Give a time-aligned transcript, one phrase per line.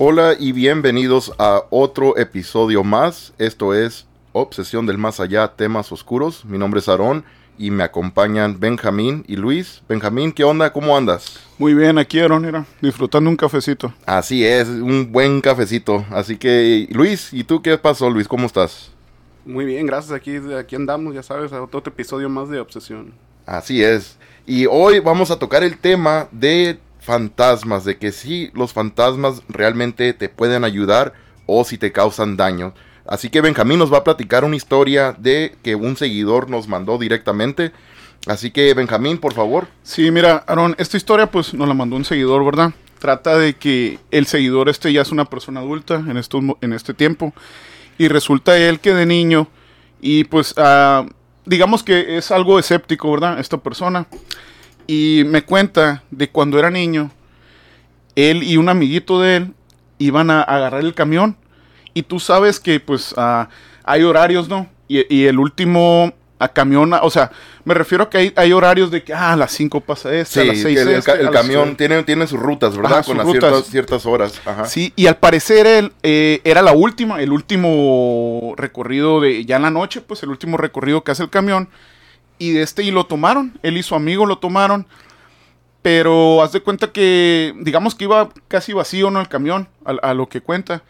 [0.00, 3.32] hola y bienvenidos a otro episodio más.
[3.36, 6.44] Esto es Obsesión del Más Allá, temas oscuros.
[6.44, 7.24] Mi nombre es Aarón
[7.58, 9.82] y me acompañan Benjamín y Luis.
[9.88, 10.72] Benjamín, ¿qué onda?
[10.72, 11.40] ¿Cómo andas?
[11.58, 13.92] Muy bien, aquí Aarón, mira, disfrutando un cafecito.
[14.06, 16.06] Así es, un buen cafecito.
[16.10, 18.28] Así que, Luis, ¿y tú qué pasó, Luis?
[18.28, 18.92] ¿Cómo estás?
[19.44, 20.12] Muy bien, gracias.
[20.12, 23.12] Aquí, aquí andamos, ya sabes, a otro episodio más de Obsesión.
[23.46, 24.16] Así es.
[24.46, 26.78] Y hoy vamos a tocar el tema de
[27.08, 31.14] fantasmas, de que si los fantasmas realmente te pueden ayudar
[31.46, 32.74] o si te causan daño.
[33.06, 36.98] Así que Benjamín nos va a platicar una historia de que un seguidor nos mandó
[36.98, 37.72] directamente.
[38.26, 39.68] Así que Benjamín, por favor.
[39.82, 42.74] Sí, mira, Aaron, esta historia pues nos la mandó un seguidor, ¿verdad?
[42.98, 46.92] Trata de que el seguidor este ya es una persona adulta en, estos, en este
[46.92, 47.32] tiempo.
[47.96, 49.48] Y resulta él que de niño,
[50.02, 51.08] y pues uh,
[51.46, 53.40] digamos que es algo escéptico, ¿verdad?
[53.40, 54.06] Esta persona.
[54.88, 57.12] Y me cuenta de cuando era niño,
[58.16, 59.54] él y un amiguito de él
[59.98, 61.36] iban a agarrar el camión.
[61.94, 63.46] Y tú sabes que pues uh,
[63.84, 64.68] hay horarios, ¿no?
[64.88, 67.30] Y, y el último a camión, o sea,
[67.64, 70.40] me refiero a que hay, hay horarios de que ah, a las 5 pasa este,
[70.42, 72.98] sí, a las 6 el, este, el, camión tiene, tiene sus rutas, ¿verdad?
[72.98, 73.50] Ajá, Con las rutas.
[73.50, 74.40] ciertas, ciertas horas.
[74.44, 74.64] Ajá.
[74.66, 79.62] Sí, y al parecer él eh, era la última, el último recorrido de ya en
[79.62, 81.68] la noche, pues el último recorrido que hace el camión.
[82.38, 84.86] Y de este y lo tomaron, él y su amigo lo tomaron.
[85.82, 89.20] Pero haz de cuenta que, digamos que iba casi vacío, ¿no?
[89.20, 90.82] El camión, a, lo que cuenta.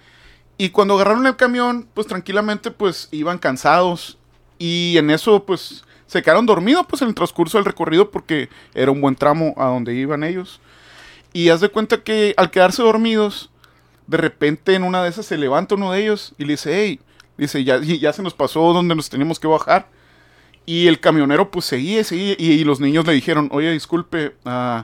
[0.56, 4.18] Y cuando agarraron el camión, pues tranquilamente, pues iban cansados.
[4.58, 8.90] Y en eso, pues se quedaron dormidos, pues en el transcurso del recorrido, porque era
[8.90, 10.60] un buen tramo a donde iban ellos.
[11.32, 13.50] Y haz de cuenta que al quedarse dormidos,
[14.06, 17.00] de repente en una de esas se levanta uno de ellos y le dice, hey,
[17.36, 19.86] dice, ya, ya se nos pasó donde nos teníamos que bajar.
[20.68, 24.82] Y el camionero pues seguía, seguía, y, y los niños le dijeron, oye, disculpe, uh,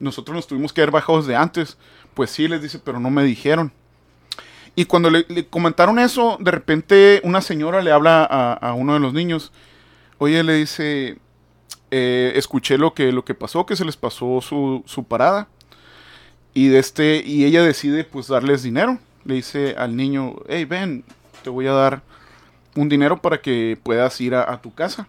[0.00, 1.76] nosotros nos tuvimos que haber bajado desde antes.
[2.14, 3.70] Pues sí, les dice, pero no me dijeron.
[4.74, 9.00] Y cuando le, le comentaron eso, de repente una señora le habla a, uno de
[9.00, 9.52] los niños.
[10.16, 11.18] Oye, le dice,
[11.90, 15.48] eh, escuché lo que, lo que pasó, que se les pasó su, su parada.
[16.54, 18.98] Y, de este, y ella decide pues darles dinero.
[19.26, 21.04] Le dice al niño, hey, ven,
[21.44, 22.02] te voy a dar
[22.74, 25.06] un dinero para que puedas ir a tu casa.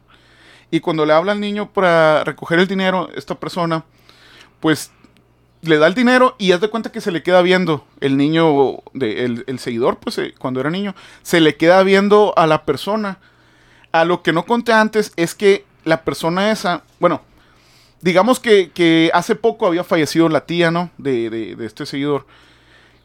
[0.69, 3.85] Y cuando le habla al niño para recoger el dinero, esta persona,
[4.59, 4.91] pues
[5.61, 8.79] le da el dinero y haz de cuenta que se le queda viendo el niño,
[8.93, 13.19] el, el seguidor, pues eh, cuando era niño, se le queda viendo a la persona.
[13.91, 17.21] A lo que no conté antes es que la persona esa, bueno,
[18.01, 20.91] digamos que, que hace poco había fallecido la tía, ¿no?
[20.97, 22.27] De, de, de, este seguidor,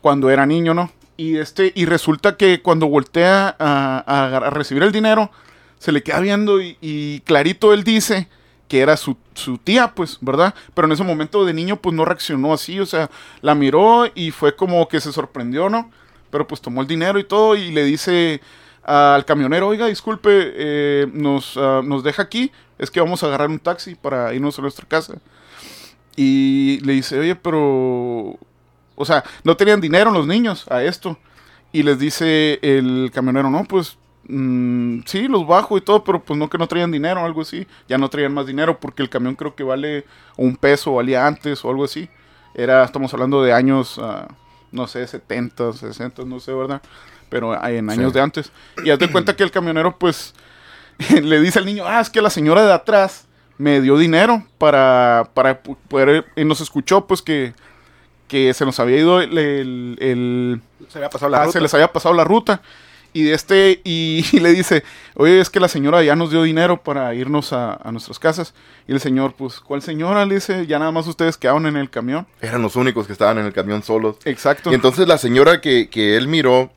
[0.00, 0.90] cuando era niño, ¿no?
[1.16, 5.30] Y, este, y resulta que cuando voltea a, a recibir el dinero,
[5.82, 8.28] se le queda viendo y, y clarito él dice
[8.68, 10.54] que era su, su, tía, pues, ¿verdad?
[10.74, 13.10] Pero en ese momento de niño, pues no reaccionó así, o sea,
[13.40, 15.90] la miró y fue como que se sorprendió, ¿no?
[16.30, 18.40] Pero pues tomó el dinero y todo y le dice
[18.84, 23.48] al camionero, oiga, disculpe, eh, nos, uh, nos deja aquí, es que vamos a agarrar
[23.48, 25.14] un taxi para irnos a nuestra casa.
[26.14, 28.38] Y le dice, oye, pero,
[28.94, 31.18] o sea, no tenían dinero los niños a esto.
[31.72, 33.98] Y les dice el camionero, no, pues
[34.34, 37.42] Mm, sí, los bajo y todo, pero pues no que no traían dinero o algo
[37.42, 37.66] así.
[37.86, 40.06] Ya no traían más dinero porque el camión creo que vale
[40.38, 42.08] un peso, valía antes o algo así.
[42.54, 44.26] Era, estamos hablando de años, uh,
[44.70, 46.80] no sé, 70, 60, no sé, ¿verdad?
[47.28, 48.14] Pero en años sí.
[48.14, 48.52] de antes.
[48.82, 50.34] Y haz de cuenta que el camionero pues
[51.22, 53.26] le dice al niño, ah, es que la señora de atrás
[53.58, 57.52] me dio dinero para, para poder, y nos escuchó pues que,
[58.28, 59.36] que se nos había ido el...
[59.36, 61.52] el, el se, había pasado la ah, ruta.
[61.52, 62.62] se les había pasado la ruta
[63.12, 66.42] y de este y, y, le dice oye es que la señora ya nos dio
[66.42, 68.54] dinero para irnos a, a, nuestras casas
[68.88, 71.90] y el señor pues cuál señora le dice ya nada más ustedes quedaron en el
[71.90, 74.16] camión eran los únicos que estaban en el camión solos.
[74.24, 74.70] Exacto.
[74.70, 76.70] Y entonces la señora que, que él miró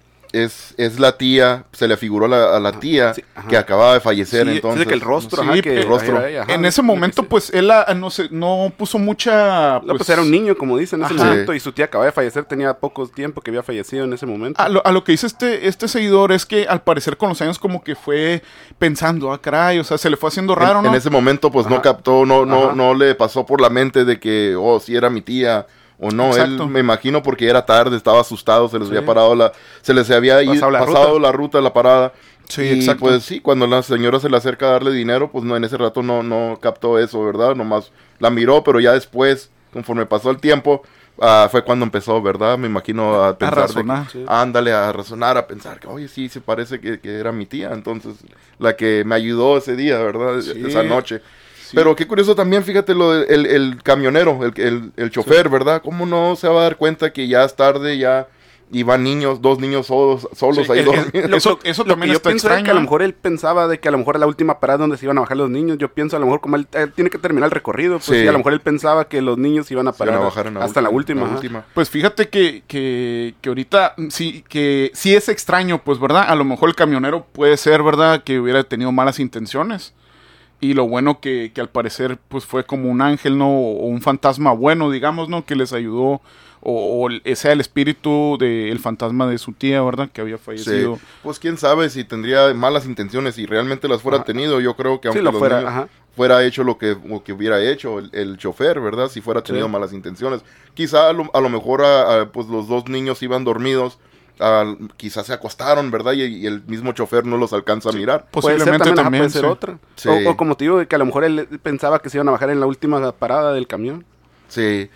[0.44, 4.00] es, es la tía, se le figuró la, a la tía sí, que acababa de
[4.02, 4.86] fallecer, sí, entonces.
[4.86, 6.18] que el rostro, sí, ajá, que el rostro.
[6.18, 9.80] Era ella, ajá, en ese momento, pues, él no, se, no puso mucha...
[9.80, 11.26] Pues, no, pues era un niño, como dicen, en ese ajá.
[11.26, 14.26] momento, y su tía acababa de fallecer, tenía poco tiempo que había fallecido en ese
[14.26, 14.62] momento.
[14.62, 17.42] A lo, a lo, que dice este, este seguidor es que, al parecer, con los
[17.42, 18.44] años como que fue
[18.78, 20.90] pensando, ah, caray, o sea, se le fue haciendo raro, en, ¿no?
[20.90, 21.76] En ese momento, pues, ajá.
[21.76, 25.10] no captó, no, no, no le pasó por la mente de que, oh, sí era
[25.10, 25.66] mi tía
[26.00, 26.63] o no, Exacto.
[26.63, 28.95] él me imagino porque era tarde, estaba asustado, se les sí.
[28.95, 31.19] había parado la, se les había pasado, la, pasado ruta.
[31.21, 32.13] la ruta, la parada.
[32.50, 33.06] Sí, y exacto.
[33.06, 35.77] pues sí, cuando la señora se le acerca a darle dinero, pues no, en ese
[35.77, 37.56] rato no, no captó eso, ¿verdad?
[37.56, 40.83] Nomás la miró, pero ya después, conforme pasó el tiempo,
[41.18, 42.57] uh, fue cuando empezó, ¿verdad?
[42.57, 43.57] Me imagino a pensar.
[43.57, 44.06] A razonar.
[44.06, 44.25] De, sí.
[44.27, 47.71] Ándale, a razonar, a pensar que, oye, sí, se parece que, que, era mi tía,
[47.71, 48.18] entonces,
[48.59, 50.42] la que me ayudó ese día, ¿verdad?
[50.42, 50.63] Sí.
[50.65, 51.21] Esa noche.
[51.66, 51.76] Sí.
[51.76, 55.52] Pero qué curioso también, fíjate, lo del el, el camionero, el, el, el chofer, sí.
[55.52, 55.82] ¿verdad?
[55.84, 58.28] ¿Cómo no se va a dar cuenta que ya es tarde, ya
[58.72, 61.32] y van niños, dos niños solos, solos ahí dormidos.
[61.38, 62.66] Eso, eso también yo está pienso extraño.
[62.66, 64.80] que a lo mejor él pensaba de que a lo mejor era la última parada
[64.80, 65.78] donde se iban a bajar los niños.
[65.78, 68.28] Yo pienso a lo mejor como él, él tiene que terminar el recorrido, pues Sí.
[68.28, 70.82] a lo mejor él pensaba que los niños iban a parar a bajar en hasta
[70.82, 71.26] la última.
[71.28, 71.64] ajá.
[71.76, 76.26] Pues fíjate que, que, que ahorita sí, que sí es extraño, pues, ¿verdad?
[76.28, 78.24] A lo mejor el camionero puede ser, ¿verdad?
[78.24, 79.94] Que hubiera tenido malas intenciones.
[80.66, 83.50] Y lo bueno que, que al parecer, pues, fue como un ángel, ¿no?
[83.50, 85.46] O un fantasma bueno, digamos, ¿no?
[85.46, 86.22] Que les ayudó.
[86.68, 90.10] O, o el- sea el espíritu del fantasma de su tía, ¿verdad?
[90.12, 90.44] Que había Sí.
[90.44, 90.98] fallecido.
[91.22, 94.26] Pues quién sabe si tendría malas intenciones y realmente las fuera Ajá.
[94.26, 94.60] tenido.
[94.60, 95.88] Yo creo que Sí, aunque lo los fuera, niños- ajá.
[96.16, 99.10] fuera hecho lo que, lo que hubiera hecho el, el chofer, ¿verdad?
[99.10, 99.72] Si fuera tenido Sí.
[99.72, 100.42] malas intenciones.
[100.74, 104.00] Quizá a lo, a lo mejor a- a, pues los dos niños iban dormidos,
[104.40, 106.14] ah, quizás se acostaron, ¿verdad?
[106.14, 108.28] Y, y el mismo chofer no los alcanza a mirar.
[108.32, 109.22] Puede ser Posiblemente también, ajá, también.
[109.24, 109.48] puede ser sí.
[109.48, 109.80] otra.
[109.96, 110.10] Sí.
[110.10, 112.32] O, o como te digo, que a lo mejor él pensaba que se iban a
[112.32, 114.06] bajar en la última parada del camión.
[114.48, 114.90] Sí.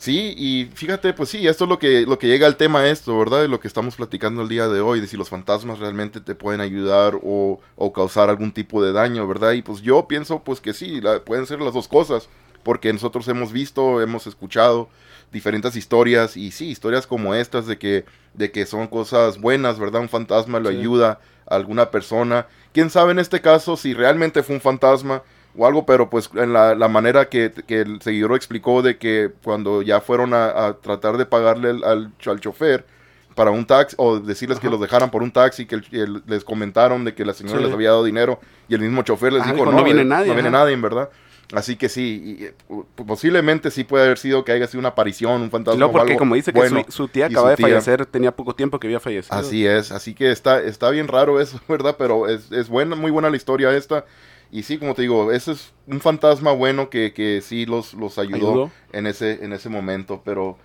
[0.00, 3.18] Sí, y fíjate, pues sí, esto es lo que, lo que llega al tema esto,
[3.18, 3.40] ¿verdad?
[3.40, 6.36] De lo que estamos platicando el día de hoy, de si los fantasmas realmente te
[6.36, 9.52] pueden ayudar o, o causar algún tipo de daño, ¿verdad?
[9.52, 12.28] Y pues yo pienso pues que sí, la- pueden ser las dos cosas,
[12.62, 14.88] porque nosotros hemos visto, hemos escuchado
[15.32, 18.04] diferentes historias, y sí, historias como estas de que,
[18.34, 20.00] de que son cosas buenas, ¿verdad?
[20.00, 20.68] Un fantasma Sí.
[20.68, 22.46] ayuda a alguna persona.
[22.72, 25.22] ¿Quién sabe en este caso si realmente fue un fantasma?
[25.56, 29.32] o algo, pero pues en la, la manera que, que el seguidor explicó de que
[29.42, 32.84] cuando ya fueron a, a tratar de pagarle al, al, al chofer
[33.34, 36.44] para un taxi o decirles que los dejaran por un taxi, que el- el- les
[36.44, 37.64] comentaron de que la señora Sí.
[37.64, 38.38] les había dado dinero
[38.68, 40.74] y el mismo chofer les Ajá, dijo, no, "No viene eh, nadie", no viene nadie,
[40.74, 41.08] en verdad.
[41.54, 44.90] Así que sí, y, eh, po- posiblemente sí puede haber sido que haya sido una
[44.90, 45.78] aparición, un fantasma.
[45.78, 47.68] luego o porque algo como dice que su, su tía acaba su de tía.
[47.68, 49.38] fallecer, tenía poco tiempo que había fallecido.
[49.38, 51.96] Así es, así que está, está bien raro eso, ¿verdad?
[51.98, 54.04] Pero es, es buena, muy buena la historia esta.
[54.50, 58.18] Y sí, como te digo, ese es un fantasma bueno que, que sí los, los
[58.18, 58.70] ayudó, Ayudó.
[58.92, 60.56] En, ese, en ese momento, pero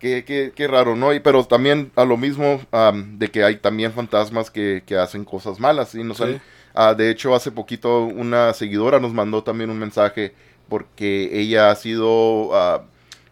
[0.00, 1.12] qué, qué, qué raro, ¿no?
[1.14, 5.24] Y, pero también a lo mismo am, de que hay también fantasmas que, que hacen
[5.24, 6.02] cosas malas, ¿sí?
[6.02, 6.24] Nos Sí.
[6.74, 10.34] Ah, de hecho, hace poquito una seguidora nos mandó también un mensaje
[10.68, 12.50] porque ella ha sido...
[12.54, 12.84] ah,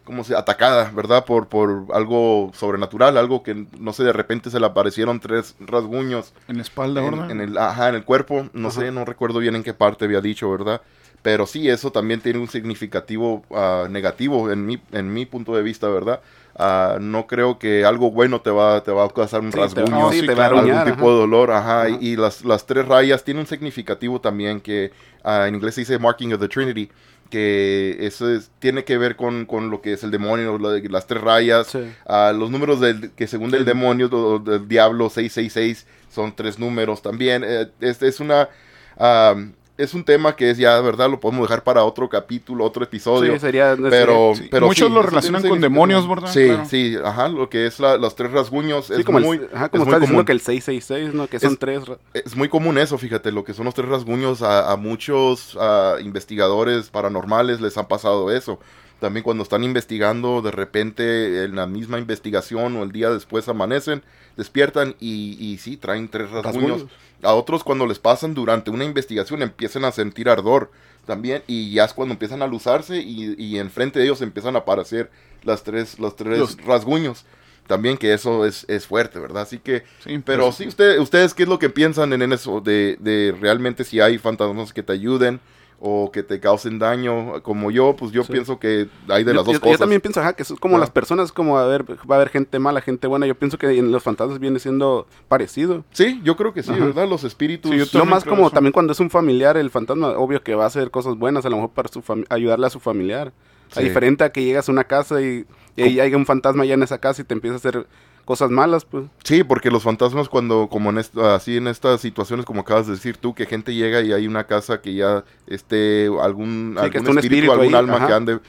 [0.07, 1.25] como se atacada, ¿verdad?
[1.25, 6.33] Por, por algo sobrenatural, algo que no sé, de repente se le aparecieron tres rasguños
[6.47, 7.29] En la espalda, en, ¿verdad?
[7.29, 8.71] en el, ajá, en el cuerpo, no Ajá.
[8.71, 10.81] sé, no recuerdo bien en qué parte había dicho, ¿verdad?
[11.21, 15.63] Pero sí, eso también tiene un significativo ah, negativo en mi, en mi punto de
[15.63, 16.21] vista, ¿verdad?
[16.55, 19.83] Ah, no creo que algo bueno te va, te va a causar un Sí, te-
[19.83, 21.89] rasguño, no, sí, te va a algún tipo de dolor, ajá, Ajá.
[21.89, 24.91] y, y las, las tres rayas tienen un significativo también que
[25.23, 26.89] ah, en inglés se dice marking of the Trinity,
[27.29, 30.87] que eso es- tiene que ver con, con lo que es el demonio, lo de
[30.89, 31.79] las tres rayas, Sí.
[32.05, 33.63] Ah, los números del, que según Sí.
[33.63, 37.43] demonio o del diablo 666 son tres números también.
[37.79, 38.49] Este es una
[38.97, 41.09] am, es un tema que es ya, ¿verdad?
[41.09, 43.33] Lo podemos dejar para otro capítulo, otro episodio.
[43.33, 46.31] Sí, sería, pero, Sí, pero muchos sí, lo relacionan con demonios, ¿verdad?
[46.31, 46.65] Sí, Claro.
[46.65, 49.69] sí, ajá, lo que es la- los tres rasguños Sí, es como, muy, el, ajá,
[49.69, 50.25] como es muy estás diciendo común.
[50.25, 51.27] que el 666, ¿no?
[51.27, 51.81] Que son Es- tres.
[52.13, 55.95] Es muy común eso, fíjate, lo que son los tres rasguños a, a muchos ah,
[56.01, 58.59] investigadores paranormales les ha pasado eso.
[58.99, 64.01] También cuando están investigando, de repente en la misma investigación o el día después amanecen,
[64.37, 66.81] despiertan y, y sí, traen tres rasguños.
[66.81, 66.91] Rasguños.
[67.23, 70.71] A otros cuando les pasan durante una investigación empiezan a sentir ardor
[71.05, 74.59] también y ya es cuando empiezan a luzarse y, y enfrente de ellos empiezan a
[74.59, 75.09] aparecer
[75.43, 77.25] las tres, los tres Los- rasguños.
[77.67, 79.41] También que eso es, es fuerte, ¿verdad?
[79.43, 82.61] Así que Sí, pero pues, sí, usted, ustedes, ¿qué es lo que piensan en eso?
[82.61, 85.41] De, de realmente si hay fantasmas que te ayuden
[85.79, 88.31] o que te causen daño, como yo, pues yo Sí.
[88.33, 89.79] pienso que hay de yo, las dos yo- yo cosas.
[89.79, 92.57] también pienso ajá, que es como las personas, como a ver, va a haber gente
[92.57, 93.27] mala, gente buena.
[93.27, 95.83] Yo pienso que en los fantasmas viene siendo parecido.
[95.91, 96.85] Sí, yo creo que sí, Ajá.
[96.85, 97.07] ¿verdad?
[97.07, 97.71] Los espíritus.
[97.71, 98.51] Sí, yo más como eso.
[98.51, 101.49] también cuando es un familiar, el fantasma, obvio que va a hacer cosas buenas, a
[101.49, 103.31] lo mejor para su ayudarle a su familiar.
[103.71, 103.83] A Sí.
[103.83, 106.83] diferente a que llegas a una casa y, y ahí hay un fantasma ya en
[106.83, 107.85] esa casa y te empieza a hacer
[108.27, 109.05] cosas malas, pues.
[109.23, 112.93] Sí, porque los fantasmas cuando, como en esta, así en estas situaciones, como acabas de
[112.93, 116.91] decir tú, que gente llega y hay una casa que ya esté algún, Sí, algún
[116.91, 118.07] que esté un espíritu, espíritu algún ahí, alma ajá.
[118.07, 118.39] que ande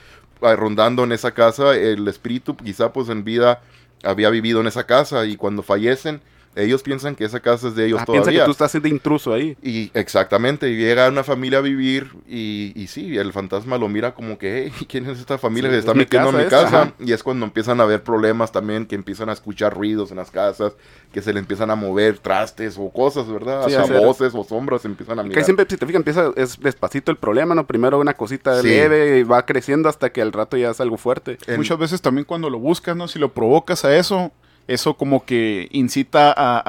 [0.43, 3.63] ah, rondando en esa casa, el espíritu quizá pues en vida
[4.03, 6.23] había vivido en esa casa y cuando fallecen,
[6.63, 8.41] ellos piensan que esa casa es de ellos Ah, piensa todavía.
[8.41, 9.57] que tú estás de intruso ahí.
[9.63, 14.15] Y exactamente, y llega una familia a vivir y, y sí, el fantasma lo mira
[14.15, 16.37] como que, hey, ¿quién es esta familia Sí, que se es está mi metiendo en
[16.37, 16.93] mi casa ajá.
[16.99, 20.31] Y es cuando empiezan a haber problemas también, que empiezan a escuchar ruidos en las
[20.31, 20.75] casas,
[21.13, 23.65] que se le empiezan a mover trastes o cosas, ¿verdad?
[23.67, 25.45] Sí, Hasta hacer- voces o sombras empiezan a Que mirar.
[25.45, 27.67] siempre, si te fijas, empieza, es despacito el problema, ¿no?
[27.67, 28.69] Primero una cosita Sí.
[28.69, 31.39] leve y va creciendo hasta que al rato ya es algo fuerte.
[31.47, 33.09] En- Muchas veces también cuando lo buscas, ¿no?
[33.09, 34.33] Si lo provocas a eso,
[34.69, 36.63] eso como que incita a,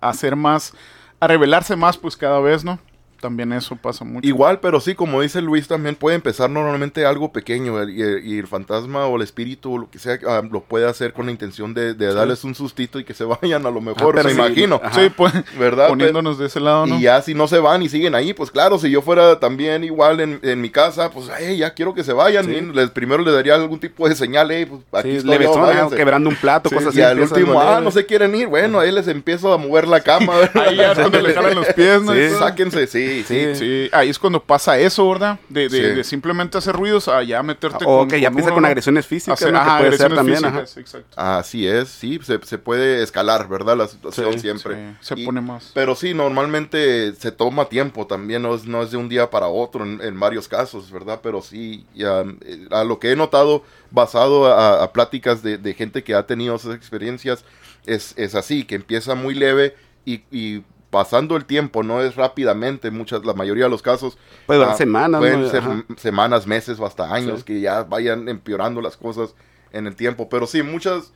[0.00, 0.72] a- hacer más,
[1.20, 2.78] a revelarse más, pues cada vez, ¿no?
[3.26, 4.26] También eso pasa mucho.
[4.26, 8.46] Igual, pero sí, como dice Luis, también puede empezar normalmente algo pequeño y, y el
[8.46, 11.74] fantasma o el espíritu o lo que sea ah, lo puede hacer con la intención
[11.74, 14.36] de, de darles un sustito y que se vayan a lo mejor, pero me sí,
[14.40, 14.80] imagino.
[14.82, 14.94] ajá.
[15.00, 15.88] Sí, pues, ¿Verdad?
[15.88, 16.96] poniéndonos de ese lado, ¿no?
[16.98, 19.82] Y ya si no se van y siguen ahí, pues claro, si yo fuera también
[19.82, 22.44] igual en, en mi casa, pues "Ey, ya quiero que se vayan.
[22.44, 22.60] Sí.
[22.72, 25.60] Les, primero le daría algún tipo de señal, "Ey, pues aquí estoy le yo, besó,
[25.60, 25.96] váyanse".
[25.96, 26.98] quebrando un plato, cosas así.
[27.00, 28.46] Y al último, ah, no se quieren ir.
[28.46, 30.34] Bueno, ahí les empiezo a mover la cama.
[30.54, 32.02] Ahí ya cuando le jalan los pies.
[32.38, 33.54] Sáquense, sí, sí.
[33.54, 33.54] Sí.
[33.54, 35.38] Sí, ahí es cuando pasa eso, ¿verdad?
[35.48, 35.80] De, de, Sí.
[35.96, 39.40] de simplemente hacer ruidos a ya meterte O con que ya empieza con agresiones físicas,
[39.40, 39.58] Hacer- ¿no?
[39.58, 40.38] ajá, que puede ser también.
[40.66, 41.02] físicas.
[41.16, 43.76] Así es, sí, se, se puede escalar, ¿verdad?
[43.76, 44.96] La situación siempre.
[45.00, 45.70] Se Y- pone más.
[45.74, 49.46] Pero sí, normalmente se toma tiempo también, no es, no es de un día para
[49.48, 51.20] otro en, en varios casos, ¿verdad?
[51.22, 55.74] Pero sí, ya, eh, a lo que he notado basado a, a pláticas de, de
[55.74, 57.44] gente que ha tenido esas experiencias,
[57.86, 60.62] es, es así, que empieza muy leve y, y
[60.96, 64.16] pasando el tiempo, no es rápidamente, muchas, la mayoría de los casos.
[64.48, 65.50] Durar ah, semanas, Pueden ¿no?
[65.50, 65.84] ser Ajá.
[65.98, 67.44] semanas, meses o hasta años Sí.
[67.44, 69.34] que ya vayan empeorando las cosas
[69.72, 70.30] en el tiempo.
[70.30, 71.12] Pero sí, muchas,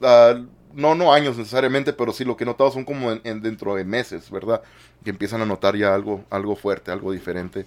[0.00, 0.34] ah,
[0.72, 3.74] no, no años necesariamente, pero sí lo que he notado son como en, en dentro
[3.74, 4.62] de meses, ¿verdad?
[5.02, 7.64] Que empiezan a notar ya algo, algo fuerte, algo diferente.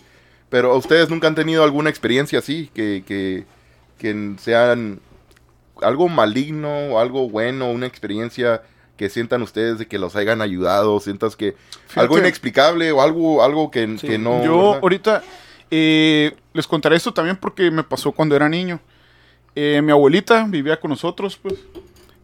[0.50, 3.44] Pero ustedes nunca han tenido alguna experiencia así, que, que,
[3.98, 5.02] que sean
[5.82, 8.62] algo maligno o algo bueno, una experiencia
[9.00, 11.56] que sientan ustedes de que los hayan ayudado, sientas que
[11.96, 14.06] algo inexplicable o algo, algo que, Sí.
[14.06, 14.44] que no...
[14.44, 14.80] Yo ¿verdad?
[14.84, 15.24] ahorita
[15.72, 18.82] eh, les contaré esto también porque me pasó cuando era niño.
[19.56, 21.56] Eh, mi abuelita vivía con nosotros, pues.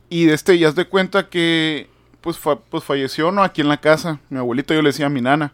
[0.10, 1.88] Y de este, ya has de cuenta que,
[2.20, 3.41] pues, fa- pues falleció, ¿no?
[3.41, 4.20] Aquí en la casa.
[4.29, 5.53] Mi abuelita yo le decía a mi nana.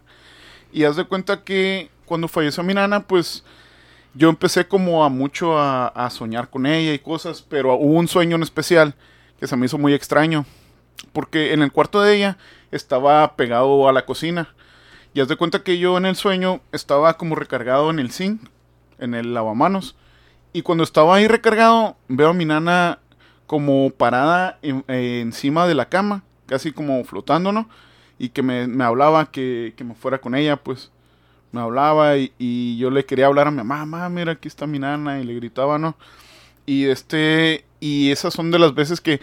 [0.72, 3.44] Y haz de cuenta que cuando falleció mi nana, pues,
[4.14, 8.08] yo empecé como a mucho a, a soñar con ella y cosas, pero hubo un
[8.08, 8.94] sueño en especial
[9.38, 10.44] que se me hizo muy extraño.
[11.12, 12.38] Porque en el cuarto de ella
[12.70, 14.54] estaba pegado a la cocina.
[15.14, 18.40] Y haz de cuenta que yo en el sueño estaba como recargado en el zinc,
[18.98, 19.94] en el lavamanos.
[20.52, 22.98] Y cuando estaba ahí recargado, veo a mi nana
[23.46, 27.68] como parada en- encima de la cama, casi como flotando, ¿no?
[28.18, 30.90] Y que me, me hablaba que, que me fuera con ella, pues.
[31.52, 34.66] Me hablaba y, y yo le quería hablar a mi mamá, mamá, mira, aquí está
[34.66, 35.96] mi nana, y le gritaba, ¿no?
[36.64, 39.20] Y este, y esas son de las veces que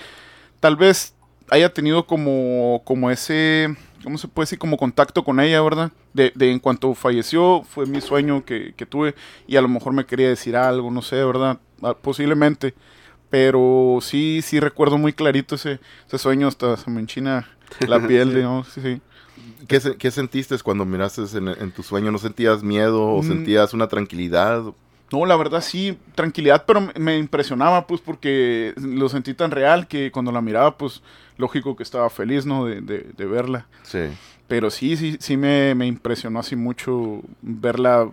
[0.59, 1.15] tal vez
[1.51, 4.59] haya tenido como, como ese, ¿cómo se puede decir?
[4.59, 5.91] Como contacto con ella, ¿verdad?
[6.13, 9.15] De, de en cuanto falleció, fue mi sueño que, que tuve
[9.47, 11.59] y a lo mejor me quería decir algo, no sé, ¿verdad?
[11.81, 12.73] Ah, Posiblemente.
[13.29, 17.47] Pero sí, sí recuerdo muy clarito ese, ese sueño, hasta se me enchina
[17.87, 18.63] la piel, ¿no?
[18.63, 19.01] Sí, sí.
[19.67, 22.11] ¿Qué, qué sentiste cuando miraste en, en tu sueño?
[22.11, 23.27] ¿No sentías miedo o Mm.
[23.27, 24.63] sentías una tranquilidad?
[25.11, 30.11] No, la verdad sí, tranquilidad, pero me impresionaba, pues, porque lo sentí tan real que
[30.11, 31.01] cuando la miraba, pues,
[31.39, 32.65] lógico que estaba feliz, ¿no?
[32.65, 33.65] De, de, de verla.
[33.81, 33.99] Sí.
[34.47, 38.09] Pero sí, sí, sí me, me impresionó así mucho verla,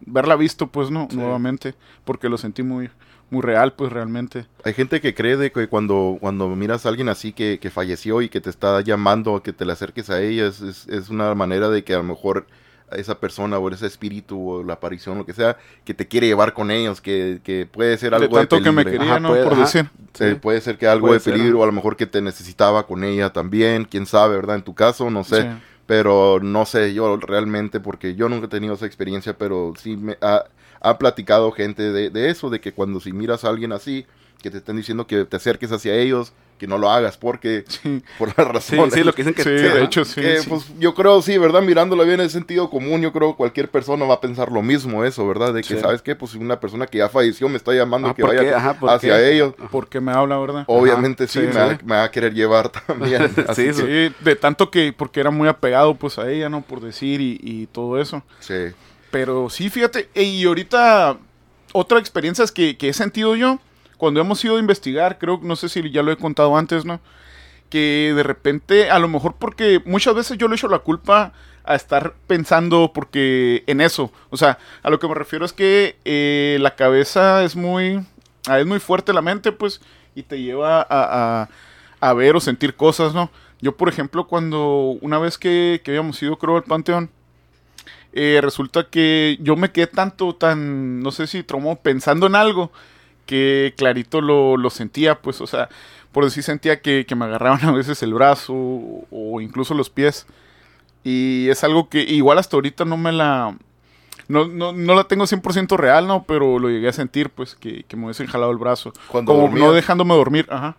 [0.00, 1.06] verla visto, pues, ¿no?
[1.10, 1.16] Sí.
[1.16, 2.88] Nuevamente, porque lo sentí muy,
[3.28, 4.46] muy real, pues, realmente.
[4.64, 8.22] Hay gente que cree de que cuando, cuando miras a alguien así que, que falleció
[8.22, 11.10] y que te está llamando a que te le acerques a ella, es, es, es
[11.10, 12.46] una manera de que a lo mejor
[12.92, 16.52] esa persona o ese espíritu o la aparición, lo que sea, que te quiere llevar
[16.54, 19.00] con ellos, que, que puede ser algo de tanto que me peligro.
[19.00, 19.28] quería, Ajá, ¿no?
[19.30, 19.62] puede- Por ajá.
[19.62, 19.90] decir.
[20.20, 20.34] Eh, Sí.
[20.40, 23.04] puede ser que algo Puede de ser, peligro, a lo mejor que te necesitaba con
[23.04, 24.56] ella también, quién sabe, ¿verdad?
[24.56, 25.42] En tu caso, no sé.
[25.42, 25.48] Sí.
[25.86, 30.16] Pero no sé, yo realmente, porque yo nunca he tenido esa experiencia, pero sí me
[30.20, 30.44] ha,
[30.80, 34.06] ha platicado gente de, de eso, de que cuando si miras a alguien así,
[34.42, 38.02] que te están diciendo que te acerques hacia ellos, que no lo hagas, porque Sí,
[38.18, 38.90] por la Sí, razón.
[38.90, 39.42] sí, lo que dicen que...
[39.44, 40.20] Sí, sí, de hecho, sí.
[40.20, 40.48] que, sí.
[40.48, 41.62] pues, yo creo, sí, ¿verdad?
[41.62, 44.60] Mirándolo bien en el sentido común, yo creo que cualquier persona va a pensar lo
[44.62, 45.54] mismo, eso, ¿verdad?
[45.54, 45.80] De que, Sí.
[45.80, 46.14] ¿sabes qué?
[46.16, 49.32] Pues una persona que ya falleció me está llamando Ah, que ¿por vaya hacia qué?
[49.34, 49.54] ellos.
[49.70, 50.64] ¿Por qué me habla, verdad?
[50.66, 51.76] Obviamente sí, sí, me, va, sí.
[51.84, 53.30] me va a querer llevar también.
[53.48, 54.10] Así Sí, que-.
[54.10, 56.60] Sí, de tanto que, porque era muy apegado, pues, a ella, ¿no?
[56.62, 58.22] Por decir y, y todo eso.
[58.40, 58.54] sí.
[59.10, 61.16] Pero sí, fíjate, y ahorita
[61.72, 63.58] otra experiencia es que, que he sentido yo
[64.00, 67.00] cuando hemos ido a investigar, creo, no sé si ya lo he contado antes, ¿no?
[67.70, 71.32] Que de repente, a lo mejor porque muchas veces yo le echo la culpa
[71.64, 74.12] a estar pensando porque en eso.
[74.30, 78.04] O sea, a lo que me refiero es que eh, la cabeza es muy,
[78.48, 79.80] ah, es muy fuerte la mente, pues,
[80.16, 81.48] y te lleva a,
[82.00, 83.30] a- ver o sentir cosas, ¿no?
[83.60, 87.10] Yo, por ejemplo, cuando una vez que, que habíamos ido, creo, al Panteón,
[88.12, 92.72] eh, resulta que yo me quedé tanto, tan, no sé si tromó, pensando en algo,
[93.30, 95.68] que clarito lo, lo sentía, pues, o sea,
[96.10, 100.26] por decir sentía que, que me agarraban a veces el brazo o incluso los pies.
[101.04, 103.56] Y es algo que igual hasta ahorita no me la...
[104.26, 106.24] No, no, no la tengo 100% real, ¿no?
[106.24, 108.92] Pero lo llegué a sentir, pues, que, que me hubiesen jalado el brazo.
[109.06, 110.76] Cuando Como no dejándome dormir, ajá.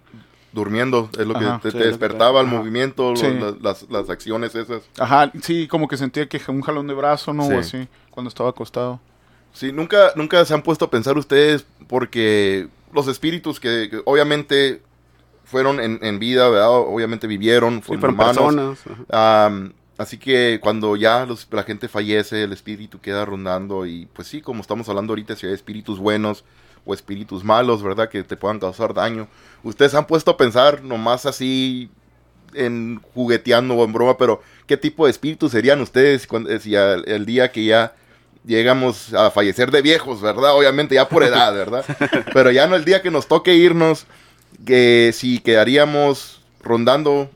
[0.51, 2.57] durmiendo, es lo que Ajá, te, sí, te lo que despertaba el ajá.
[2.57, 3.27] movimiento, Sí.
[3.61, 4.83] las, las acciones esas.
[4.99, 7.43] Ajá, sí, como que sentía que un jalón de brazo, ¿no?
[7.45, 7.53] Sí.
[7.53, 8.99] O así, cuando estaba acostado.
[9.53, 14.81] Sí, nunca, nunca se han puesto a pensar ustedes porque los espíritus que, que obviamente
[15.45, 16.69] fueron en, en vida, ¿verdad?
[16.71, 18.77] Obviamente vivieron, fueron humanos.
[18.77, 18.79] personas.
[19.09, 24.27] Am, así que cuando ya los- la gente fallece, el espíritu queda rondando y pues
[24.29, 26.45] sí, como estamos hablando ahorita, si hay espíritus buenos
[26.85, 28.09] o espíritus malos, ¿verdad?
[28.09, 29.27] Que te puedan causar daño.
[29.63, 31.89] Ustedes han puesto a pensar nomás así
[32.53, 37.03] en jugueteando o en broma, pero ¿qué tipo de espíritus serían ustedes cuando, si al-
[37.07, 37.93] el día que ya
[38.45, 40.55] llegamos a fallecer de viejos, ¿verdad?
[40.55, 41.85] Obviamente ya por edad, ¿verdad?
[42.33, 44.05] Pero ya no el día que nos toque irnos,
[44.65, 47.29] que si quedaríamos rondando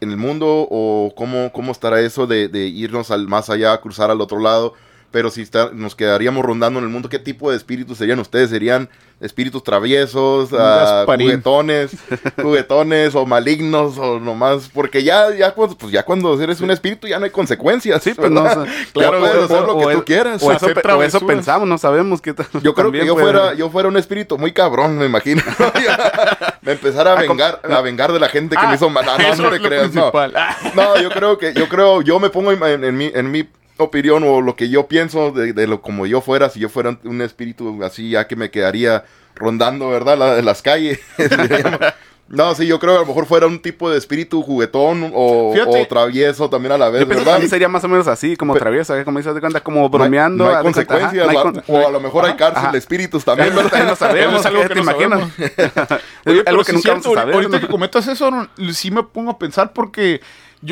[0.00, 4.10] en el mundo o cómo, cómo estará eso de, de irnos al más allá, cruzar
[4.10, 4.74] al otro lado.
[5.12, 8.50] Pero si está- nos quedaríamos rondando en el mundo, ¿qué tipo de espíritus serían ustedes?
[8.50, 8.88] ¿Serían
[9.20, 11.28] espíritus traviesos, ah, Gasparín.
[11.28, 11.90] juguetones,
[12.42, 14.68] juguetones o malignos o nomás?
[14.72, 18.02] Porque ya, ya, cuando, pues ya cuando eres un espíritu ya no hay consecuencias.
[18.02, 18.62] Sí, pues no, ¿verdad?
[18.62, 20.42] o sea, Claro, puedes o- hacer lo que tú quieras.
[20.42, 22.46] O eso, o pensamos, no sabemos qué tal.
[22.62, 25.42] Yo creo que yo fuera, yo fuera un espíritu muy cabrón, me imagino.
[26.62, 29.04] me empezara a Ah, vengar, a vengar de la gente que Ah, me hizo mal.
[29.04, 30.10] No, no, no te creas, no.
[30.14, 33.46] Ah, yo creo que, yo creo, yo me pongo en, en mi, en mi
[33.82, 36.98] opinión o lo que yo pienso de, de lo como yo fuera, si yo fuera
[37.04, 40.16] un espíritu así, ya que me quedaría rondando, ¿verdad?
[40.18, 41.00] La, en las calles.
[42.28, 45.52] no, sí, yo creo que a lo mejor fuera un tipo de espíritu juguetón o,
[45.52, 45.82] Fíjate.
[45.82, 47.32] o travieso también a la vez, Yo que ¿verdad?
[47.32, 49.04] también sería más o menos así, como traviesa, ¿eh?
[49.04, 50.44] como dices de cuenta, como No hay- bromeando.
[50.44, 51.42] No hay, ajá, consecuencias, no hay ¿va?
[51.42, 52.72] con- o a lo mejor hay cárcel Ajá.
[52.72, 53.86] de espíritus también, ¿verdad?
[53.86, 55.20] no sabemos, Es algo ¿qué que te no imaginas?
[56.26, 57.34] Oye, algo que nunca vamos cierto, a saber.
[57.34, 57.60] ahorita ¿no?
[57.60, 60.20] que comentas eso, sí me pongo a pensar porque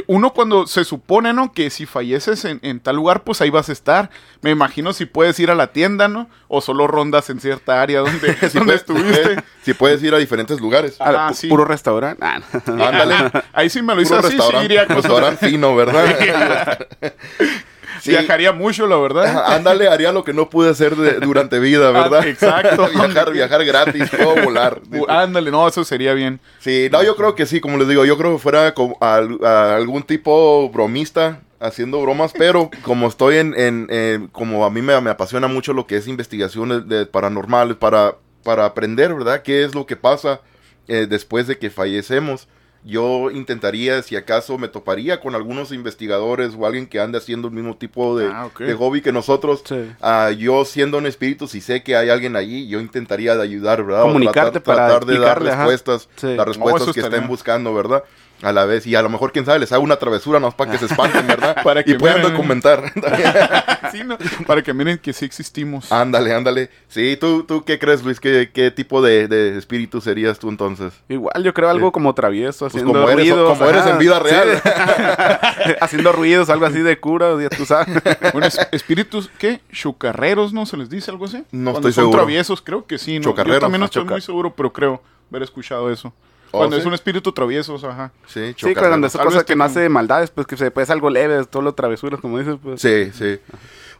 [0.07, 1.53] uno cuando se supone, ¿no?
[1.53, 4.11] Que si falleces en, en tal lugar, pues ahí vas a estar.
[4.40, 6.29] Me imagino si puedes ir a la tienda, ¿no?
[6.48, 9.42] O solo rondas en cierta área donde, Si donde puedes, estuviste.
[9.62, 10.96] si puedes ir a diferentes lugares.
[11.00, 11.48] Ah, Pu- sí.
[11.48, 12.24] Puro restaurante.
[12.24, 12.85] Ah, no.
[12.85, 13.33] Ándale.
[13.53, 16.87] Ahí sí me lo hice así, sí restaurante, iría con- restaurante fino, ¿verdad?
[18.01, 18.11] Sí.
[18.11, 19.45] Viajaría mucho, la verdad.
[19.55, 22.21] Ándale, haría lo que no pude hacer de- durante vida, ¿verdad?
[22.25, 22.89] Ah, exacto.
[22.95, 24.81] viajar, viajar gratis, puedo volar.
[25.09, 26.41] Ándale, no, eso sería bien.
[26.61, 29.17] Sí, no, yo creo que sí, como les digo, yo creo que fuera como a
[29.77, 34.99] algún tipo bromista haciendo bromas, pero como estoy en, en, eh, como a mí me,
[35.03, 39.43] me apasiona mucho lo que es investigaciones de paranormales para, para aprender, ¿verdad?
[39.43, 40.41] ¿Qué es lo que pasa
[40.89, 42.49] eh, después de que fallecemos?
[42.83, 47.55] Yo intentaría, si acaso me toparía con algunos investigadores o alguien que ande haciendo el
[47.55, 49.62] mismo tipo de, Ah, de hobby que nosotros.
[49.66, 49.90] Sí.
[50.01, 53.85] Ah, yo siendo un espíritu, si sé que hay alguien allí, yo intentaría de ayudar,
[53.85, 54.03] ¿verdad?
[54.03, 56.35] Comunicarte tratar, para tratar de dar respuestas, Sí.
[56.35, 58.03] las respuestas eso que estén buscando, ¿verdad?
[58.42, 60.70] A la vez, y a lo mejor, quién sabe, les hago una travesura, no para
[60.72, 61.57] que se espanten, ¿verdad?
[61.64, 62.33] Para que y puedan miren.
[62.33, 62.92] documentar.
[63.90, 64.16] Sí, ¿no?
[64.46, 65.90] Para que miren que sí existimos.
[65.90, 66.70] ándale, ándale.
[66.88, 68.20] Sí, ¿tú, tú qué crees, Luis?
[68.20, 70.92] ¿Qué, qué tipo de, de espíritu serías tú entonces?
[71.09, 73.59] Igual, yo creo algo como travieso, Pues haciendo como eres- ruidos.
[73.59, 74.62] como eres en vida real.
[74.62, 75.72] sí.
[75.81, 77.88] haciendo ruidos, algo así de cura, ya tú sabes.
[78.33, 79.61] Bueno, es- espíritus, ¿qué?
[79.72, 80.66] Chocarreros, ¿no?
[80.66, 81.38] ¿Se les dice algo así?
[81.50, 82.18] No Cuando estoy son seguro.
[82.20, 83.35] traviesos, creo que sí, ¿no?
[83.35, 86.12] Yo también no ah, estoy muy seguro, pero creo haber escuchado eso.
[86.53, 86.81] Oh, Cuando ¿sí?
[86.81, 88.13] es un espíritu travieso, ajá.
[88.27, 91.09] Sí, Sí, cuando es cosa que no hace maldades, pues que se puede ser algo
[91.09, 92.81] leve, todo lo travesuras, como dices, pues.
[92.81, 93.39] Sí, sí.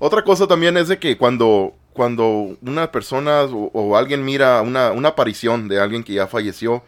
[0.01, 4.91] Otra cosa también es de que cuando, cuando una persona o, o alguien mira una,
[4.93, 6.83] una aparición de alguien que ya falleció,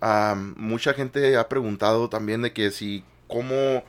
[0.00, 3.84] am, mucha gente ha preguntado también de que si, cómo,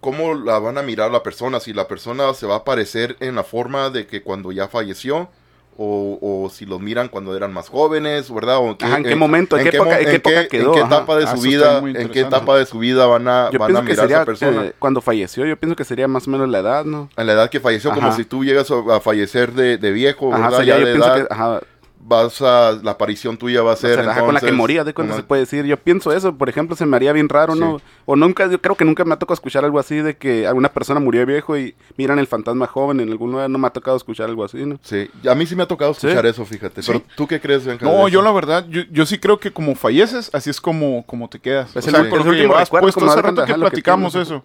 [0.00, 3.34] cómo la van a mirar la persona, si la persona se va a aparecer en
[3.34, 5.28] la forma de que cuando ya falleció.
[5.78, 8.58] O, o si los miran cuando eran más jóvenes, ¿verdad?
[8.58, 9.56] O Ajá, ¿en qué momento?
[9.56, 10.72] ¿En qué época- en qué época en quedó?
[10.74, 10.96] qué Ajá.
[10.96, 13.58] etapa de Ah, su eso vida, en qué etapa de su vida van a, Yo
[13.58, 14.64] van a mirar a esa persona.
[14.66, 17.08] eh, cuando falleció, yo pienso que sería más o menos la edad, ¿no?
[17.16, 20.32] A la edad que falleció, como si tú llegas a a fallecer de, de viejo,
[20.32, 20.58] Ajá, ¿verdad?
[20.58, 21.60] sería, ya yo de pienso edad, que, ajá,
[22.04, 24.82] vas a, la aparición tuya va a o ser sea, ajá, con la que moría,
[24.84, 25.64] de cuando una- se puede decir.
[25.64, 27.80] Yo pienso eso, por ejemplo, se me haría bien raro, ¿no?
[28.06, 30.68] O nunca, yo creo que nunca me ha tocado escuchar algo así de que alguna
[30.72, 33.70] persona murió de viejo y miran el fantasma joven en algún lugar, no me ha
[33.70, 34.78] tocado escuchar algo así, ¿no?
[34.82, 36.06] Sí, a mí sí me ha tocado Sí.
[36.08, 36.82] escuchar eso, fíjate.
[36.84, 39.74] Pero ¿tú qué crees, Benja, No, yo la verdad, yo, yo sí creo que como
[39.76, 41.70] falleces, así es como, como te quedas.
[41.76, 44.44] Es o el sea, el que recuerdo, puesto como hace rato cuenta, que platicamos eso.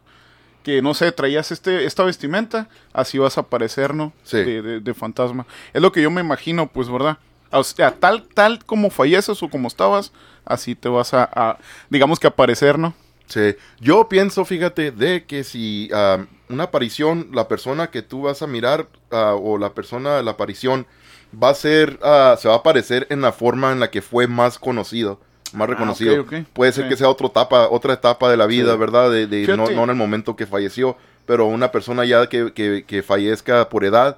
[0.64, 4.12] Que no sé, traías este, esta vestimenta, así vas a aparecer, ¿no?
[4.24, 4.38] Sí.
[4.38, 5.46] De, de- de fantasma.
[5.74, 7.18] Es lo que yo me imagino, pues, ¿verdad?
[7.52, 10.12] O sea, tal, tal como falleces o como estabas,
[10.46, 11.58] así te vas a, a,
[11.90, 12.94] digamos que aparecer, ¿no?
[13.28, 15.90] Sí, yo pienso, fíjate, de que si
[16.50, 20.32] una aparición, la persona que tú vas a mirar ah, o la persona de la
[20.32, 20.88] aparición
[21.44, 24.28] va a ser, ah, se va a aparecer en la forma en la que fue
[24.28, 25.20] más conocido,
[25.52, 26.26] más Ah, reconocido.
[26.54, 28.78] Puede ser que sea otra etapa, otra etapa de la vida, Sí.
[28.80, 29.12] ¿verdad?
[29.12, 32.86] De, de- no, no en el momento que falleció, pero una persona ya que, que,
[32.88, 34.18] que fallezca por edad,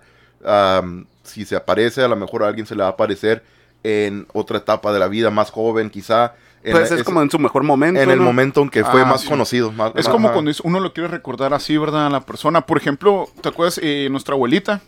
[1.30, 3.44] si se aparece, a lo mejor a alguien se le va a aparecer
[3.84, 7.32] en otra etapa de la vida, más joven quizá, En Pues la- es como en
[7.32, 8.02] su mejor momento.
[8.02, 9.30] en el momento en que fue Ah, más sí.
[9.30, 9.72] conocido.
[9.72, 10.34] más- Es más- como ajá.
[10.34, 12.08] cuando uno lo quiere recordar así, ¿verdad?
[12.08, 12.66] A la persona.
[12.66, 13.80] Por ejemplo, ¿te acuerdas?
[13.82, 14.82] Eh, nuestra abuelita,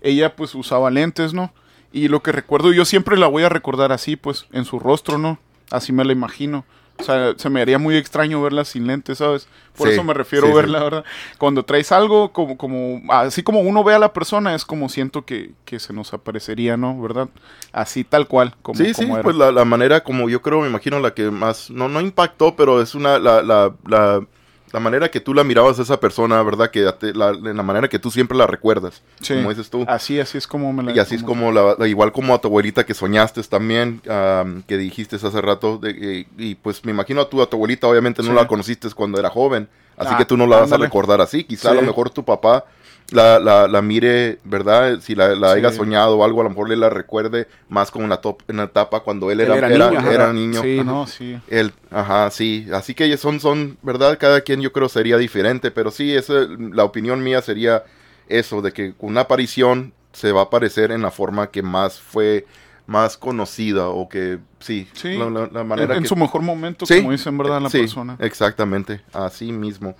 [0.00, 1.52] ella pues usaba lentes, ¿no?
[1.92, 5.18] Y lo que recuerdo, yo siempre la voy a recordar así, pues, en su rostro,
[5.18, 5.40] ¿no?
[5.72, 6.64] Así me la imagino.
[6.98, 9.48] O sea, se me haría muy extraño verla sin lentes, ¿sabes?
[9.76, 10.84] Por Sí, eso me refiero sí, a verla, sí.
[10.84, 11.04] ¿verdad?
[11.38, 15.24] Cuando traes algo, como, como, así como uno ve a la persona, es como siento
[15.24, 17.00] que, que se nos aparecería, ¿no?
[17.00, 17.28] ¿Verdad?
[17.72, 19.22] Así tal cual, como, Sí, sí, era.
[19.22, 22.54] pues la, la manera como yo creo, me imagino la que más, no, no impactó,
[22.56, 24.24] pero es una, la, la, la,
[24.72, 26.70] la manera que tú la mirabas a esa persona, ¿verdad?
[26.70, 29.34] Que te- la, la manera que tú siempre la recuerdas, Sí.
[29.34, 29.84] como dices tú.
[29.86, 32.40] Así, así es como me la Y así es como, la, la- igual como a
[32.40, 36.90] tu abuelita que soñaste también, am, que dijiste hace rato, de, que- y pues me
[36.92, 38.34] imagino a tu, a tu abuelita, obviamente no Sí.
[38.34, 41.44] la conociste cuando era joven, así Ah, que tú no la vas a recordar así,
[41.44, 42.64] quizá a lo mejor tu papá
[43.12, 45.00] la, la, la mire, ¿verdad?
[45.00, 45.58] Si la, la Sí.
[45.58, 48.42] haya soñado o algo, a lo mejor le la recuerde más como en la, top,
[48.48, 50.62] en la etapa cuando él Él era, era era, niño, era niño.
[50.62, 50.90] Sí, Ajá.
[50.90, 51.38] no, sí.
[51.48, 52.66] El, ajá, sí.
[52.72, 54.18] Así que son, son, ¿verdad?
[54.18, 57.84] Cada quien yo creo sería diferente, pero sí, esa, la opinión mía sería
[58.28, 62.46] eso, de que una aparición se va a aparecer en la forma que más fue,
[62.86, 66.08] más conocida o que, sí, Sí, la, la- la En, manera en que...
[66.08, 67.60] su mejor momento, Sí, como dicen, ¿verdad?
[67.60, 68.16] La sí, persona.
[68.18, 69.94] exactamente, así mismo.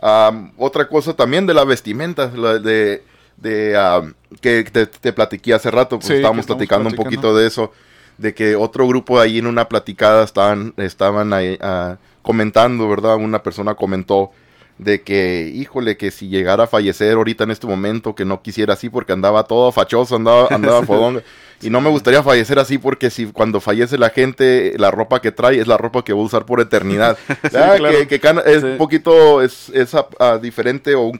[0.00, 3.02] Am, otra cosa también de la vestimenta, la de,
[3.36, 7.72] de que te, te platiqué hace rato, pues Sí, estábamos platicando un poquito de eso,
[8.18, 13.16] de que otro grupo ahí en una platicada estaban, estaban ahí, ah, comentando, ¿verdad?
[13.16, 14.30] Una persona comentó
[14.78, 18.74] de que, híjole, que si llegara a fallecer ahorita en este momento, que no quisiera
[18.74, 21.22] así porque andaba todo fachoso, andaba, andaba fodonga.
[21.62, 25.32] Y no me gustaría fallecer así porque si cuando fallece la gente, la ropa que
[25.32, 27.16] trae es la ropa que va a usar por eternidad.
[27.54, 28.06] Ah, claro.
[28.06, 28.66] que, es Sí.
[28.66, 29.94] un poquito es, es,
[30.42, 31.18] diferente o un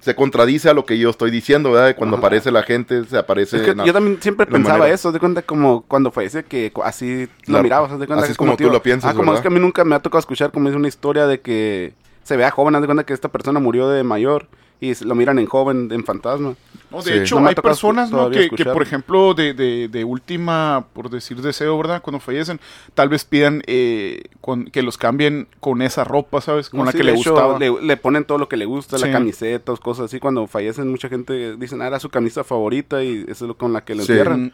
[0.00, 1.96] se contradice a lo que yo estoy diciendo, ¿verdad?
[1.96, 2.26] Cuando Ajá.
[2.26, 3.56] aparece la gente, se aparece...
[3.56, 4.94] Es que en yo también siempre pensaba manera.
[4.94, 8.38] eso, de cuenta como cuando fallece que así lo mirabas, haz de cuenta así es
[8.38, 9.36] como tú tío- lo piensas, Ah, como ¿verdad?
[9.38, 11.94] es que a mí nunca me ha tocado escuchar como es una historia de que
[12.26, 14.48] se vea joven, haz de cuenta que esta persona murió de mayor
[14.80, 16.54] y lo miran en joven, en fantasma.
[16.90, 17.18] No, de Sí.
[17.20, 18.30] hecho, No hay personas ¿no?
[18.30, 22.02] que, por ejemplo, de, de, de última, por decir deseo, ¿verdad?
[22.02, 22.60] Cuando fallecen,
[22.94, 26.68] tal vez pidan eh, con- que los cambien con esa ropa, ¿sabes?
[26.68, 27.58] Con No, la sí, que le hecho, gustaba.
[27.58, 29.06] Le, le ponen todo lo que le gusta, Sí.
[29.06, 30.18] la camiseta, cosas así.
[30.20, 33.72] Cuando fallecen, mucha gente dicen, ah, era su camisa favorita y eso es lo con
[33.72, 34.12] la que le Sí.
[34.12, 34.52] entierran.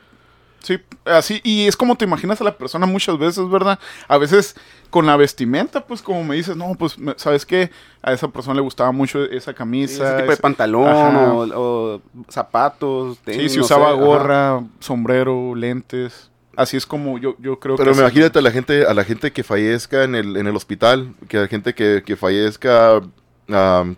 [0.62, 3.78] Sí, así, y es como te imaginas a la persona muchas veces, ¿verdad?
[4.06, 4.54] A veces
[4.90, 7.70] con la vestimenta, pues como me dices, no, pues, me- ¿sabes qué?
[8.02, 10.04] A esa persona le gustaba mucho esa Sí, camisa.
[10.04, 14.04] ese tipo de pantalón o, o zapatos, Sí, tenis, si no usaba sé, ajá.
[14.04, 16.30] gorra, sombrero, lentes.
[16.54, 17.92] Así es como yo, yo creo Pero que...
[17.92, 21.14] es- imagínate a la gente, a la gente que fallezca en el, en el hospital,
[21.28, 23.00] que la gente que, que fallezca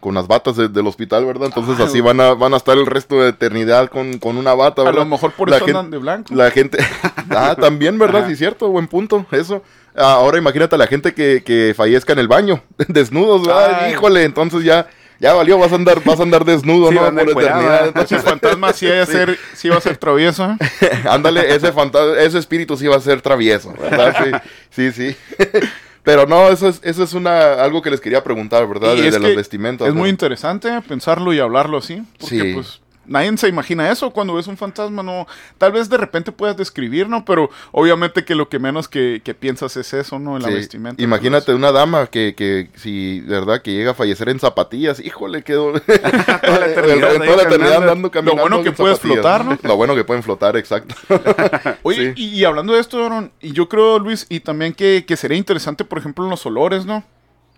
[0.00, 1.46] con las batas de- del hospital, ¿verdad?
[1.46, 4.54] Entonces Ay, así van a, van a estar el resto de eternidad con, con una
[4.54, 5.00] bata, A ¿verdad?
[5.00, 6.34] lo mejor por La eso gen- andan de blanco.
[6.34, 6.78] La gente,
[7.30, 8.22] ah, también, ¿verdad?
[8.22, 8.30] Ajá.
[8.30, 9.62] Sí, cierto, buen punto, eso.
[9.96, 13.80] Ah, ahora imagínate a la gente que, que fallezca en el baño, desnudos, ¿verdad?
[13.84, 13.92] Ay.
[13.92, 14.88] Híjole, entonces ya,
[15.20, 17.04] ya valió, vas a andar, vas a andar desnudo, Sí, ¿no?
[17.14, 17.78] Por eternidad.
[17.80, 20.44] Ese Entonces, fantasma sí, a ser, sí iba a ser travieso.
[20.50, 20.56] ¿eh?
[21.08, 24.42] Ándale, ese fantasma, ese espíritu sí va a ser travieso, ¿verdad?
[24.70, 25.16] Sí, sí, sí.
[26.04, 28.94] Pero no, eso es, eso es una, algo que les quería preguntar, ¿verdad?
[28.94, 29.88] De, de las vestimentas.
[29.88, 32.02] Es muy interesante pensarlo y hablarlo así.
[32.20, 32.52] Porque Sí.
[32.54, 35.02] pues nadie se imagina eso cuando ves un fantasma.
[35.02, 35.26] no
[35.58, 37.24] Tal vez de repente puedas describir, ¿no?
[37.24, 40.36] Pero obviamente que lo que menos que, que piensas es eso, ¿no?
[40.36, 40.54] En la Sí.
[40.54, 41.02] vestimenta.
[41.02, 43.62] Imagínate una dama que, que si, ¿verdad?
[43.62, 48.10] Que llega a fallecer en zapatillas, híjole, quedó Toda la eternidad toda la eternidad andando
[48.10, 49.58] caminando bueno que puedes flotar, ¿no?
[49.62, 50.94] Lo bueno que pueden flotar, exacto.
[51.82, 52.22] Oye, Sí.
[52.24, 55.38] y, y hablando de esto, Aaron, y yo creo, Luis, y también que, que sería
[55.38, 57.04] interesante, por ejemplo, en los olores, ¿no?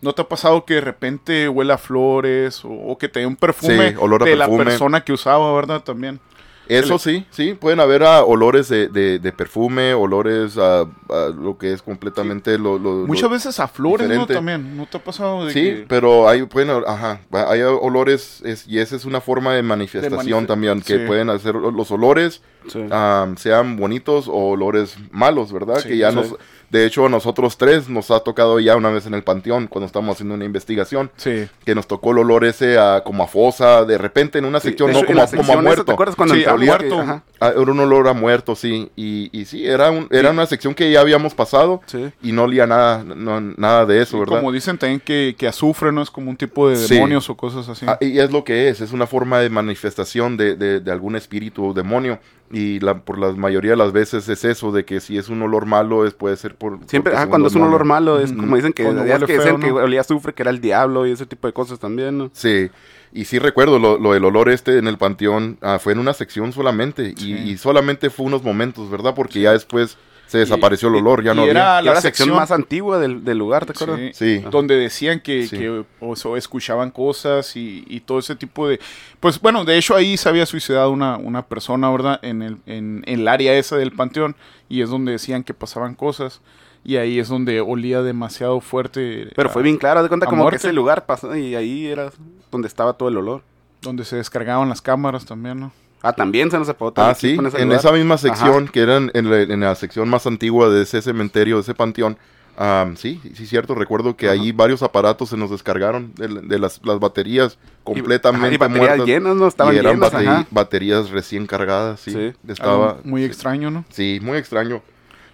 [0.02, 3.26] ¿No te ha pasado que de repente huele a flores o, o que te dé
[3.26, 4.59] un perfume Sí, olor a de perfume.
[4.59, 5.82] la persona que usaba, ¿verdad?
[5.82, 6.20] También.
[6.68, 11.57] Eso sí, sí, pueden haber ah, olores de, de- de perfume, olores a, a lo
[11.59, 14.33] que es completamente lo, lo- Muchas lo- veces a flores, diferente.
[14.33, 14.38] ¿no?
[14.38, 14.76] También.
[14.76, 18.79] ¿No te ha pasado de Sí, que- pero hay, pueden, ajá, hay olores es- y
[18.79, 21.05] esa es una forma de manifestación manife- también, que sí.
[21.07, 22.81] pueden hacer los olores, Sí.
[22.90, 25.76] ah, sean bonitos o olores malos, ¿verdad?
[25.81, 26.16] Sí, que ya sí.
[26.16, 26.35] nos,
[26.68, 29.87] de hecho a nosotros tres nos ha tocado ya una vez en el panteón cuando
[29.87, 31.48] estamos haciendo una investigación, Sí.
[31.64, 34.70] que nos tocó el olor ese a, como a fosa, de repente en una Sí,
[34.70, 35.85] sección, de no como, a- como a muerto.
[35.85, 37.01] ¿Te acuerdas cuando Sí, a entramos que- muerto.
[37.03, 38.90] ajá, Ah, era un olor a muerto, sí.
[38.97, 42.11] Y, y sí, era, un, era una sección que ya habíamos pasado sí.
[42.23, 44.38] y no olía nada, no- nada de eso, ¿verdad?
[44.38, 46.01] Como dicen también que, que azufre, ¿no?
[46.01, 46.95] Es como un tipo de Sí.
[46.95, 47.85] demonios o cosas así.
[47.87, 51.14] Ah, y es lo que es, es una forma de manifestación de, de- de algún
[51.14, 52.19] espíritu o demonio.
[52.51, 55.42] Y la, por la mayoría de las veces es eso, de que si es un
[55.42, 56.79] olor malo, es, puede ser por...
[56.87, 59.75] Siempre, ajá, cuando es un olor malo, es como dicen que, que feo, que ¿no?
[59.77, 62.31] olía azufre, que era el diablo y ese tipo de cosas también, ¿no?
[62.33, 62.71] Sí,
[63.16, 66.12] y sí recuerdo lo, lo del olor este en el panteón, ah, fue en una
[66.14, 67.33] sección solamente, y, Sí.
[67.33, 69.14] y solamente fue unos momentos, ¿verdad?
[69.14, 71.90] Porque ya después se desapareció el olor, ya y no era había.
[71.90, 74.00] la la sección, sección más antigua del, del lugar, ¿te acuerdas?
[74.16, 74.44] Sí, Sí.
[74.50, 75.57] donde decían que, Sí.
[75.57, 78.81] que o, so- escuchaban cosas y, y todo ese tipo de...
[79.20, 82.18] Pues bueno, de hecho ahí se había suicidado una, una persona, ¿verdad?
[82.22, 84.35] En el, en, en el área esa del panteón
[84.68, 86.40] y es donde decían que pasaban cosas
[86.87, 89.29] y ahí es donde olía demasiado fuerte.
[89.35, 90.61] Pero a- fue bien claro, de cuenta como muerte.
[90.61, 92.11] que ese lugar pasó y ahí era
[92.51, 93.42] donde estaba todo el olor.
[93.83, 95.72] Donde se descargaban las cámaras también, ¿no?
[96.03, 97.81] Ah, también se nos apagó Ah, sí, en ese en lugar.
[97.81, 98.72] esa misma sección, Ajá.
[98.72, 101.75] que era en, en la, en la sección más antigua de ese cementerio, de ese
[101.75, 102.16] panteón.
[102.59, 103.75] am, sí, sí, cierto.
[103.75, 104.35] Recuerdo que Ajá.
[104.40, 108.59] ahí varios aparatos se nos descargaron de, de las, las baterías Y- completamente ajá, y
[108.59, 109.07] baterías muertas.
[109.07, 109.46] llenas, ¿no?
[109.49, 112.12] Estaban y eran llenas, baterías recién cargadas, sí.
[112.12, 112.33] Sí.
[112.49, 113.85] Estaba Algo muy extraño, ¿no?
[113.90, 114.83] Sí, muy extraño.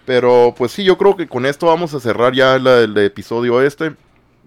[0.05, 3.61] Pero pues sí, yo creo que con esto vamos a cerrar ya la- el episodio
[3.61, 3.95] este.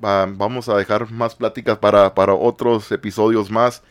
[0.04, 3.82] Va- vamos a dejar más pláticas para, para otros episodios más.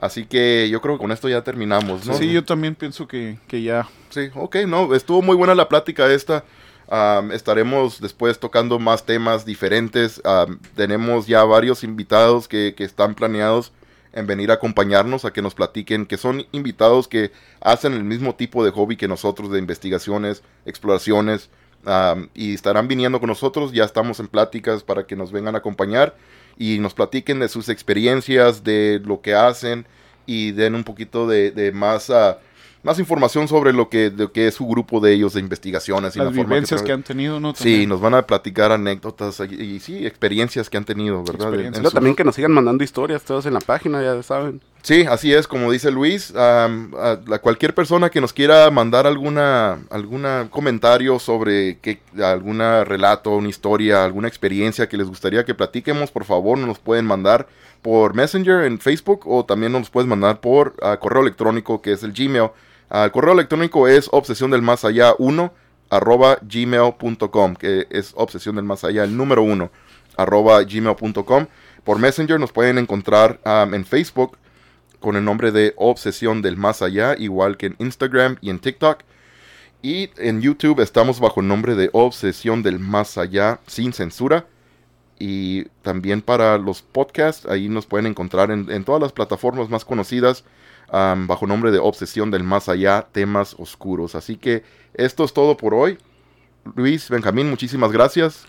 [0.00, 2.14] Así que yo creo que con esto ya terminamos, ¿no?
[2.14, 3.86] Sí, yo también pienso que, que ya...
[4.08, 6.42] Sí, ok, no, estuvo muy buena la plática esta.
[6.88, 10.22] Am, estaremos después tocando más temas diferentes.
[10.74, 13.72] Tenemos ya varios invitados que, que están planeados
[14.12, 18.34] en venir a acompañarnos, a que nos platiquen, que son invitados que hacen el mismo
[18.34, 21.50] tipo de hobby que nosotros, de investigaciones, exploraciones,
[22.34, 23.72] y estarán viniendo con nosotros.
[23.72, 26.14] Ya estamos en pláticas para que nos vengan a acompañar
[26.58, 29.86] y nos platiquen de sus experiencias, de lo que hacen
[30.26, 32.38] y den un poquito de, de más, ah,
[32.82, 36.16] más información sobre lo que, de lo que es su grupo de ellos de investigaciones.
[36.16, 37.54] y Las la forma vivencias que, tra- han tenido, ¿no?
[37.54, 41.52] Sí, nos van a platicar anécdotas y, y sí, experiencias que han tenido, ¿verdad?
[41.60, 44.60] En- también que nos sigan mandando historias todos en la página, ya saben.
[44.82, 49.06] Sí, así es, como dice Luis, am, a, a cualquier persona que nos quiera mandar
[49.06, 55.54] alguna alguna comentario sobre que alguna relato, una historia, alguna experiencia que les gustaría que
[55.54, 57.46] platiquemos, por favor, nos pueden mandar
[57.82, 62.12] por Messenger en Facebook o también nos puedes mandar por correo electrónico que es el
[62.12, 62.48] Gmail.
[62.90, 65.52] El correo electrónico es obsesión del más allá 1
[65.90, 69.70] arroba gmail.com, que es obsesión del más allá, el número 1
[70.16, 71.46] arroba gmail.com.
[71.84, 74.36] Por Messenger nos pueden encontrar am, en Facebook
[74.98, 79.00] con el nombre de Obsesión del Más Allá, igual que en Instagram y en TikTok.
[79.82, 84.46] Y en YouTube estamos bajo el nombre de Obsesión del Más Allá sin censura.
[85.18, 89.84] Y también para los podcasts, ahí nos pueden encontrar en, en todas las plataformas más
[89.86, 90.44] conocidas
[90.92, 94.14] am, bajo el nombre de Obsesión del Más Allá, temas oscuros.
[94.14, 94.62] Así que
[94.94, 95.98] esto es todo por hoy.
[96.74, 98.44] Luis, Benjamín, muchísimas gracias.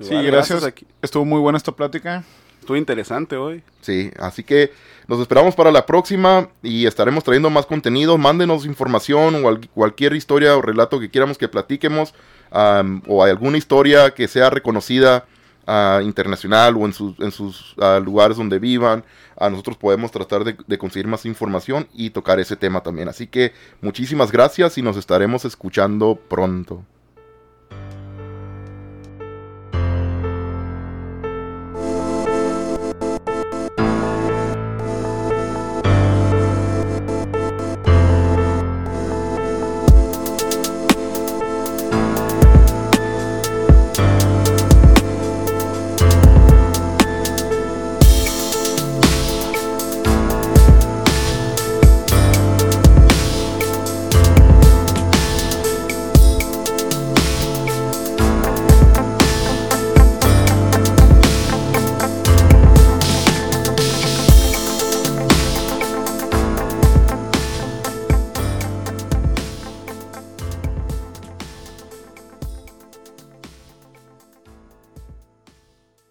[0.00, 0.64] Sí, Igual, gracias.
[0.64, 0.86] aquí.
[1.02, 2.22] Estuvo muy buena esta plática.
[2.60, 3.62] Estuvo interesante hoy.
[3.80, 4.72] Sí, así que
[5.06, 8.18] nos esperamos para la próxima y estaremos trayendo más contenido.
[8.18, 12.12] Mándenos información o al- cualquier historia o relato que quieramos que platiquemos
[12.50, 15.24] o alguna historia que sea reconocida
[15.66, 19.04] ah, internacional o en sus, en sus ah, lugares donde vivan.
[19.38, 23.08] A nosotros podemos tratar de conseguir más información y tocar ese tema también.
[23.08, 23.52] Así que
[23.82, 26.82] muchísimas gracias y nos estaremos escuchando pronto.